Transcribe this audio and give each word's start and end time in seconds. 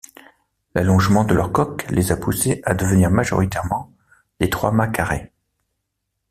L'allongement 0.73 1.23
de 1.25 1.35
leurs 1.35 1.51
coques 1.51 1.85
les 1.91 2.11
a 2.11 2.17
poussés 2.17 2.59
à 2.65 2.73
devenir 2.73 3.11
majoritairement 3.11 3.93
des 4.39 4.49
trois-mâts 4.49 4.87
carrés. 4.87 5.31